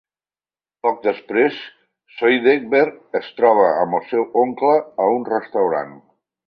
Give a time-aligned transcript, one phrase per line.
[0.85, 1.59] Poc després,
[2.21, 4.77] Zoidberg es troba amb el seu oncle
[5.07, 5.99] a un restaurant.